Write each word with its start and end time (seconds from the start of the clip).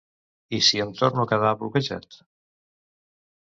I 0.57 0.61
si 0.67 0.81
em 0.85 0.93
torno 1.01 1.25
a 1.25 1.29
quedar 1.33 1.51
bloquejat? 1.59 2.19